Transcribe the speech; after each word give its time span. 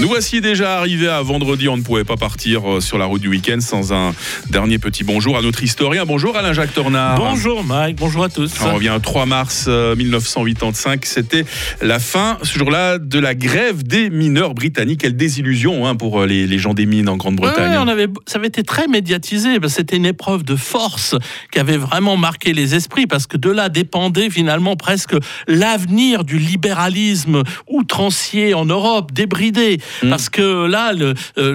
Nous 0.00 0.08
voici 0.08 0.40
déjà 0.40 0.78
arrivés 0.78 1.08
à 1.08 1.20
vendredi. 1.20 1.68
On 1.68 1.76
ne 1.76 1.82
pouvait 1.82 2.04
pas 2.04 2.16
partir 2.16 2.66
euh, 2.66 2.80
sur 2.80 2.96
la 2.96 3.04
route 3.04 3.20
du 3.20 3.28
week-end 3.28 3.60
sans 3.60 3.92
un 3.92 4.14
dernier 4.48 4.78
petit 4.78 5.04
bonjour 5.04 5.36
à 5.36 5.42
notre 5.42 5.62
historien. 5.62 6.06
Bonjour 6.06 6.38
Alain-Jacques 6.38 6.72
Tornard. 6.72 7.16
Bonjour 7.16 7.62
Mike, 7.62 7.96
bonjour 7.98 8.24
à 8.24 8.30
tous. 8.30 8.50
On 8.62 8.76
revient 8.76 8.98
3 9.02 9.26
mars 9.26 9.68
1985. 9.68 11.04
Euh, 11.04 11.06
C'était 11.06 11.44
la 11.82 11.98
fin, 11.98 12.38
ce 12.42 12.58
jour-là, 12.58 12.96
de 12.96 13.18
la 13.18 13.34
grève 13.34 13.82
des 13.82 14.08
mineurs 14.08 14.54
britanniques. 14.54 15.02
Quelle 15.02 15.16
désillusion 15.16 15.86
hein, 15.86 15.94
pour 15.94 16.22
euh, 16.22 16.26
les, 16.26 16.58
gens 16.58 16.72
des 16.72 16.86
mines 16.86 17.10
en 17.10 17.18
Grande-Bretagne. 17.18 17.72
Ouais, 17.72 17.78
on 17.78 17.88
avait, 17.88 18.06
ça 18.26 18.38
avait 18.38 18.48
été 18.48 18.62
très 18.62 18.88
médiatisé. 18.88 19.58
C'était 19.68 19.96
une 19.96 20.06
épreuve 20.06 20.44
de 20.44 20.56
force 20.56 21.14
qui 21.52 21.58
avait 21.58 21.76
vraiment 21.76 22.16
marqué 22.16 22.54
les 22.54 22.74
esprits 22.74 23.06
parce 23.06 23.26
que 23.26 23.36
de 23.36 23.50
là 23.50 23.68
dépendait 23.68 24.30
finalement 24.30 24.76
presque 24.76 25.14
l'avenir 25.46 26.24
du 26.24 26.38
libéralisme 26.38 27.42
outrancier 27.68 28.54
en 28.54 28.64
Europe, 28.64 29.12
débridé. 29.12 29.78
Mm. 30.02 30.10
Parce 30.10 30.28
que 30.28 30.66
là, 30.66 30.92
euh, 30.94 31.14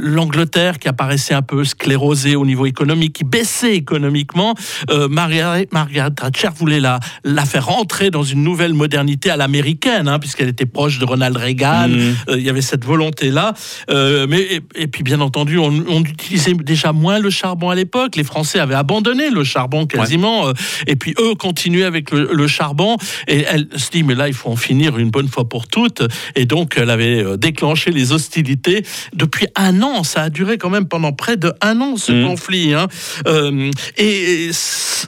l'Angleterre 0.00 0.78
qui 0.78 0.88
apparaissait 0.88 1.34
un 1.34 1.42
peu 1.42 1.64
sclérosée 1.64 2.36
au 2.36 2.46
niveau 2.46 2.66
économique, 2.66 3.14
qui 3.14 3.24
baissait 3.24 3.74
économiquement, 3.74 4.54
euh, 4.90 5.08
Margaret, 5.08 5.68
Thatcher 6.14 6.48
voulait 6.56 6.80
la, 6.80 7.00
la 7.24 7.44
faire 7.44 7.66
rentrer 7.66 8.10
dans 8.10 8.22
une 8.22 8.42
nouvelle 8.42 8.74
modernité 8.74 9.30
à 9.30 9.36
l'américaine, 9.36 10.08
hein, 10.08 10.18
puisqu'elle 10.18 10.48
était 10.48 10.66
proche 10.66 10.98
de 10.98 11.04
Ronald 11.04 11.36
Reagan. 11.36 11.88
Mm. 11.88 12.14
Euh, 12.28 12.38
il 12.38 12.42
y 12.42 12.50
avait 12.50 12.62
cette 12.62 12.84
volonté-là. 12.84 13.54
mais 13.88 14.62
et, 14.74 14.86
puis 14.86 15.02
bien 15.02 15.20
entendu, 15.20 15.58
on, 15.58 16.00
utilisait 16.00 16.54
déjà 16.54 16.92
moins 16.92 17.18
le 17.18 17.30
charbon 17.30 17.70
à 17.70 17.74
l'époque. 17.74 18.16
Les 18.16 18.24
Français 18.24 18.58
avaient 18.58 18.74
abandonné 18.74 19.30
le 19.30 19.44
charbon 19.44 19.86
quasiment. 19.86 20.52
et 20.86 20.96
puis 20.96 21.14
eux 21.18 21.34
continuaient 21.34 21.84
avec 21.84 22.10
le, 22.10 22.30
le, 22.32 22.46
charbon. 22.46 22.96
Et 23.26 23.44
elle 23.48 23.68
se 23.76 23.90
dit 23.90 24.02
mais 24.02 24.14
là 24.14 24.28
il 24.28 24.34
faut 24.34 24.50
en 24.50 24.56
finir 24.56 24.98
une 24.98 25.10
bonne 25.10 25.28
fois 25.28 25.48
pour 25.48 25.66
toutes. 25.66 26.02
Et 26.34 26.46
donc 26.46 26.74
elle 26.76 26.90
avait 26.90 27.36
déclenché 27.36 27.90
les 27.90 28.12
hostilités 28.16 28.84
depuis 29.14 29.46
un 29.54 29.82
an. 29.82 30.02
Ça 30.02 30.22
a 30.22 30.30
duré 30.30 30.58
quand 30.58 30.70
même 30.70 30.88
pendant 30.88 31.12
près 31.12 31.36
de 31.36 31.52
un 31.60 31.80
an 31.80 31.96
ce 31.96 32.12
mmh. 32.12 32.26
conflit. 32.26 32.74
Hein. 32.74 32.88
Euh, 33.26 33.70
et, 33.96 34.50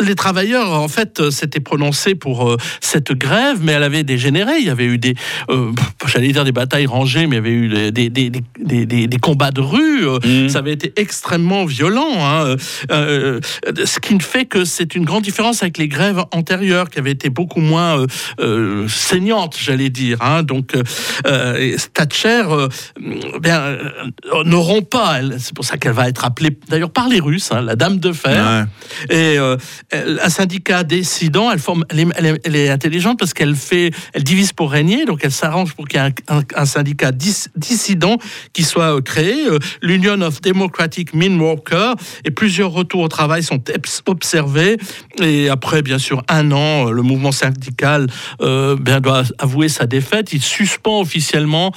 les 0.00 0.14
travailleurs 0.14 0.72
en 0.72 0.88
fait 0.88 1.30
s'étaient 1.30 1.60
prononcés 1.60 2.14
pour 2.14 2.50
euh, 2.50 2.56
cette 2.80 3.12
grève, 3.12 3.58
mais 3.62 3.72
elle 3.72 3.82
avait 3.82 4.02
dégénéré. 4.02 4.54
Il 4.58 4.66
y 4.66 4.70
avait 4.70 4.86
eu 4.86 4.98
des, 4.98 5.14
euh, 5.50 5.72
j'allais 6.06 6.32
dire 6.32 6.44
des 6.44 6.52
batailles 6.52 6.86
rangées, 6.86 7.26
mais 7.26 7.36
il 7.36 7.38
y 7.38 7.38
avait 7.38 7.50
eu 7.50 7.92
des, 7.92 8.08
des, 8.08 8.30
des, 9.06 9.18
combats 9.18 9.50
de 9.50 9.60
rue. 9.60 10.06
Mmh. 10.06 10.48
Ça 10.48 10.58
avait 10.58 10.72
été 10.72 10.92
extrêmement 10.96 11.66
violent. 11.66 12.14
Hein. 12.16 12.56
ce 12.90 14.00
qui 14.00 14.14
ne 14.14 14.22
fait 14.22 14.46
que 14.46 14.64
c'est 14.64 14.94
une 14.94 15.04
grande 15.04 15.22
différence 15.22 15.62
avec 15.62 15.78
les 15.78 15.88
grèves 15.88 16.24
antérieures 16.32 16.88
qui 16.88 16.98
avaient 16.98 17.12
été 17.12 17.28
beaucoup 17.28 17.60
moins 17.60 18.06
saignantes, 18.88 19.56
j'allais 19.60 19.90
dire. 19.90 20.18
Hein. 20.22 20.42
Donc 20.42 20.72
Thatcher 21.92 22.44
euh, 22.50 22.68
bien, 23.40 23.60
euh, 23.60 24.44
n'auront 24.44 24.82
pas. 24.82 25.20
C'est 25.38 25.54
pour 25.54 25.64
ça 25.64 25.76
qu'elle 25.76 25.92
va 25.92 26.08
être 26.08 26.24
appelée, 26.24 26.56
d'ailleurs, 26.68 26.90
par 26.90 27.08
les 27.08 27.20
Russes, 27.20 27.50
hein, 27.52 27.60
la 27.62 27.76
Dame 27.76 27.98
de 27.98 28.12
Fer. 28.12 28.66
Et 29.10 29.38
euh, 29.38 29.56
un 29.92 30.28
syndicat 30.28 30.84
décidant, 30.84 31.50
elle, 31.50 31.58
forme, 31.58 31.84
elle, 31.90 32.56
est, 32.56 32.68
intelligente 32.68 33.18
parce 33.18 33.34
qu'elle 33.34 33.54
fait, 33.54 33.90
elle 34.12 34.24
divise 34.24 34.52
pour 34.52 34.70
régner, 34.70 35.04
donc 35.04 35.20
elle 35.22 35.32
s'arrange 35.32 35.74
pour 35.74 35.86
qu'il 35.86 36.00
y 36.00 36.04
ait 36.04 36.12
un, 36.56 36.66
syndicat 36.66 37.12
dissident 37.12 38.18
qui 38.52 38.62
soit 38.62 39.00
créé, 39.02 39.34
l'Union 39.82 40.20
of 40.22 40.40
Democratic 40.40 41.14
Mean 41.14 41.38
Workers, 41.38 41.94
et 42.24 42.30
plusieurs 42.30 42.70
retours 42.70 43.02
au 43.02 43.08
travail 43.08 43.42
sont 43.42 43.62
observés. 44.06 44.78
Et 45.20 45.48
après, 45.48 45.82
bien 45.82 45.98
sûr, 45.98 46.22
un 46.28 46.50
an, 46.52 46.90
le 46.90 47.02
mouvement 47.02 47.32
syndical 47.32 48.06
bien, 48.40 49.00
doit 49.00 49.24
avouer 49.38 49.68
sa 49.68 49.86
défaite. 49.86 50.32
Il 50.32 50.42
suspend 50.42 51.00
officiellement 51.00 51.72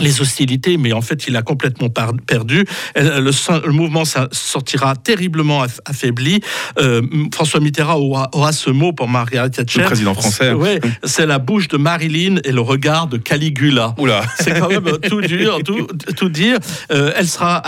les 0.00 0.20
hostilités, 0.20 0.76
mais 0.76 0.92
en 0.92 1.02
fait, 1.02 1.26
il 1.28 1.36
a 1.36 1.42
complètement 1.42 1.88
perdu. 2.26 2.64
Le, 2.96 3.30
le 3.66 3.72
mouvement 3.72 4.04
sortira 4.04 4.96
terriblement 4.96 5.64
affaibli. 5.84 6.40
Euh, 6.78 7.02
François 7.32 7.60
Mitterrand 7.60 7.96
aura, 7.96 8.52
ce 8.52 8.70
mot 8.70 8.92
pour 8.92 9.08
Margaret 9.08 9.50
Thatcher. 9.50 9.80
Le 9.80 9.86
président 9.86 10.14
français. 10.14 10.52
Ouais, 10.52 10.80
c'est 11.04 11.26
la 11.26 11.38
bouche 11.38 11.68
de 11.68 11.76
Marilyn 11.76 12.36
et 12.44 12.52
le 12.52 12.60
regard 12.60 13.06
de 13.06 13.16
Caligula. 13.16 13.94
Oula. 13.98 14.22
C'est 14.40 14.58
quand 14.58 14.68
même 14.68 14.98
tout 15.08 15.20
dur, 15.20 15.58
tout, 15.64 15.86
tout 16.16 16.28
dire. 16.28 16.58
Euh, 16.90 17.12
elle 17.16 17.28
sera 17.28 17.62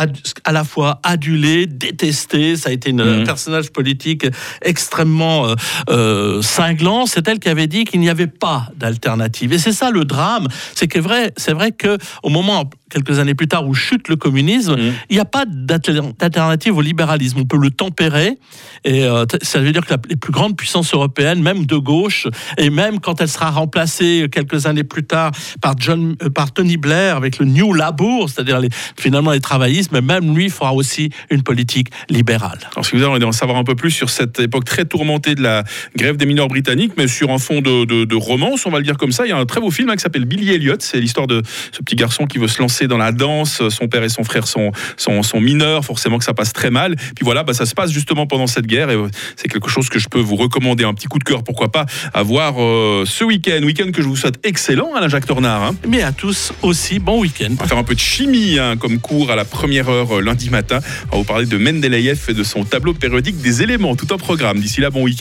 à 0.45 0.53
la 0.53 0.65
fois 0.65 1.01
adulée, 1.03 1.67
détestée. 1.67 2.57
Ça 2.57 2.71
a 2.71 2.73
été 2.73 2.91
un 2.91 3.19
mhm. 3.19 3.25
personnage 3.25 3.71
politique 3.71 4.27
extrêmement 4.63 5.55
euh, 5.89 6.43
cinglant. 6.43 7.07
C'est 7.07 7.27
elle 7.29 7.39
qui 7.39 7.49
avait 7.49 7.67
dit 7.67 7.84
qu'il 7.84 8.01
n'y 8.01 8.11
avait 8.11 8.27
pas 8.27 8.69
d'alternative. 8.77 9.53
Et 9.53 9.59
c'est 9.59 9.73
ça 9.73 9.91
le 9.91 10.05
drame. 10.05 10.49
C'est 10.75 10.89
que 10.89 10.99
vrai, 10.99 11.33
c'est 11.37 11.53
vrai 11.53 11.73
que 11.73 11.99
au 12.23 12.29
moment 12.29 12.71
quelques 12.91 13.19
années 13.19 13.35
plus 13.35 13.49
tard, 13.49 13.67
où 13.67 13.75
chute 13.75 14.09
le 14.09 14.17
communisme, 14.17 14.77
mmh. 14.77 14.93
il 15.11 15.17
n'y 15.17 15.21
a 15.21 15.25
pas 15.25 15.45
d'alternative 15.47 16.77
au 16.77 16.81
libéralisme. 16.81 17.41
On 17.41 17.45
peut 17.45 17.59
le 17.59 17.71
tempérer, 17.71 18.39
et 18.85 19.05
euh, 19.05 19.25
ça 19.43 19.59
veut 19.59 19.73
dire 19.73 19.85
que 19.85 19.95
les 20.09 20.17
plus 20.17 20.33
grandes 20.33 20.57
puissances 20.57 20.95
européennes, 20.95 21.43
même 21.43 21.67
de 21.67 21.77
gauche, 21.77 22.29
et 22.57 22.71
même 22.71 23.01
quand 23.01 23.21
elle 23.21 23.29
sera 23.29 23.51
remplacée 23.51 24.29
quelques 24.31 24.67
années 24.67 24.85
plus 24.85 25.05
tard 25.05 25.33
par, 25.61 25.75
John, 25.79 26.17
euh, 26.23 26.31
par 26.31 26.53
Tony 26.53 26.77
Blair 26.77 27.17
avec 27.17 27.39
le 27.39 27.47
New 27.47 27.73
Labour, 27.73 28.31
c'est-à-dire 28.31 28.61
finalement 28.97 29.33
les 29.33 29.41
travaillistes, 29.41 29.91
mais 29.93 30.01
même 30.01 30.35
lui 30.35 30.51
fera 30.51 30.73
aussi 30.73 31.11
une 31.31 31.43
politique 31.43 31.89
libérale. 32.09 32.59
Alors, 32.73 32.85
si 32.85 32.97
vous 32.97 33.03
avez 33.03 33.25
en 33.25 33.33
savoir 33.33 33.59
un 33.59 33.65
peu 33.65 33.75
plus 33.75 33.91
sur 33.91 34.11
cette 34.11 34.39
époque 34.41 34.65
très 34.65 34.85
tourmentée 34.85 35.35
de 35.35 35.43
la 35.43 35.65
grève 35.97 36.17
des 36.17 36.27
mineurs 36.27 36.49
britanniques, 36.49 36.93
mais 36.97 37.09
sur 37.09 37.31
un 37.31 37.39
fond 37.39 37.61
de, 37.61 38.15
romance, 38.15 38.67
on 38.67 38.71
va 38.71 38.79
le 38.79 38.85
dire 38.85 38.97
comme 38.97 39.13
ça, 39.13 39.27
il 39.27 39.31
y 39.31 39.33
a 39.33 39.37
un 39.37 39.47
très 39.47 39.61
beau 39.61 39.71
film 39.71 39.91
hein, 39.91 39.97
qui 39.97 40.03
s'appelle 40.03 40.25
Billy 40.25 40.51
Elliot. 40.51 40.77
C'est 40.79 41.01
l'histoire 41.01 41.27
de 41.27 41.43
ce 41.73 41.83
petit 41.83 41.97
garçon 41.97 42.03
qui 42.28 42.38
veut 42.38 42.48
se 42.48 42.60
lancer 42.60 42.87
dans 42.87 42.98
la 42.98 43.12
danse. 43.12 43.62
Son 43.69 43.88
père 43.88 44.03
et 44.03 44.09
son 44.09 44.25
frère 44.25 44.47
sont, 44.47 44.72
sont, 44.97 45.41
mineurs, 45.41 45.84
forcément 45.84 46.19
que 46.19 46.25
ça 46.25 46.34
passe 46.34 46.53
très 46.53 46.70
mal. 46.70 46.97
Puis 46.97 47.25
voilà, 47.25 47.42
bah, 47.42 47.54
ça 47.54 47.66
se 47.66 47.75
passe 47.75 47.91
justement 47.91 48.26
pendant 48.26 48.47
cette 48.47 48.66
guerre 48.66 48.91
et 48.91 48.94
euh, 48.94 49.09
c'est 49.37 49.48
quelque 49.48 49.69
chose 49.69 49.88
que 49.88 49.98
je 49.98 50.09
peux 50.09 50.20
vous 50.20 50.37
recommander. 50.37 50.84
Un 50.84 50.94
petit 50.94 51.06
coup 51.06 51.19
de 51.19 51.25
cœur, 51.25 51.42
pourquoi 51.42 51.70
pas, 51.70 51.87
à 52.12 52.22
voir 52.22 52.54
euh, 52.59 53.04
ce 53.06 53.25
week-end. 53.25 53.60
Week-end 53.62 53.91
que 53.92 54.03
je 54.03 54.09
vous 54.09 54.16
souhaite 54.16 54.38
excellent, 54.44 54.94
Alain 54.94 55.09
Jacques 55.09 55.26
Tornard. 55.26 55.62
Hein. 55.62 55.75
Mais 55.88 56.03
à 56.03 56.12
tous 56.12 56.53
aussi, 56.62 56.98
bon 56.98 57.20
week-end. 57.20 57.48
On 57.50 57.62
va 57.62 57.66
faire 57.66 57.78
un 57.78 57.84
peu 57.84 57.94
de 57.94 58.00
chimie 58.00 58.59
hein, 58.59 58.76
comme 58.76 58.98
cours 58.98 59.31
à 59.31 59.36
la 59.36 59.44
première 59.44 59.88
heure 59.88 60.19
euh, 60.19 60.21
lundi 60.21 60.50
matin. 60.50 60.81
On 61.10 61.16
va 61.16 61.19
vous 61.19 61.25
parler 61.25 61.47
de 61.47 61.56
Mendeleïev 61.56 62.21
et 62.28 62.34
de 62.34 62.42
son 62.42 62.65
tableau 62.65 62.94
périodique 62.94 63.41
des 63.41 63.62
éléments. 63.62 63.97
Tout 63.97 64.09
un 64.12 64.19
programme. 64.19 64.59
D'ici 64.59 64.81
là, 64.81 64.91
bon 64.91 65.03
week-end. 65.03 65.12